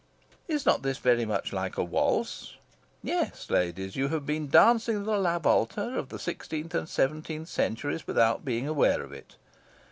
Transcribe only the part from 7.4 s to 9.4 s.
centuries without being aware of it.